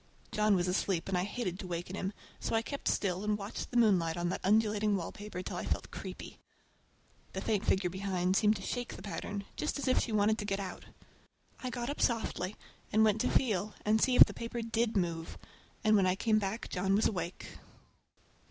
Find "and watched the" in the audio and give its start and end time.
3.23-3.77